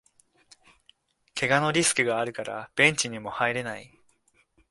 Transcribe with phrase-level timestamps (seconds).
[1.35, 4.01] けがのリスクがあるからベンチにも入れない